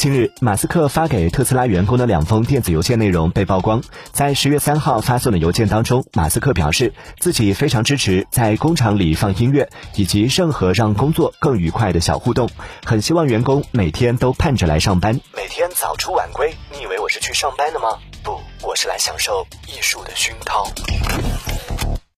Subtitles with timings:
[0.00, 3.82] 近日，马斯克发给特斯拉员工的两封电子邮件内容被曝光。
[4.12, 12.48] 在十月三号发送的邮件当中，马斯克表示自己非常支持在工厂里放音乐，以及任何让工作更愉快的小互动。
[12.82, 16.50] 很希望员工每天都盼着来上班，每天早出晚归。
[16.72, 17.88] 你以为我是去上班的吗？
[18.24, 20.64] 不，我是来享受艺术的熏陶。